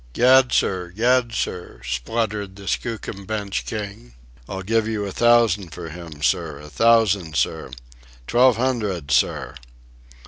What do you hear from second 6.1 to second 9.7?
sir, a thousand, sir—twelve hundred, sir."